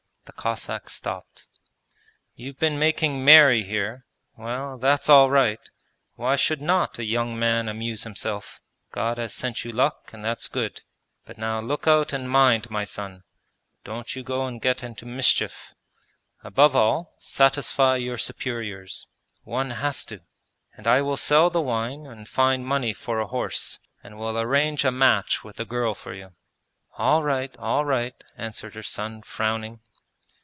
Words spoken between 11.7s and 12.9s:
out and mind, my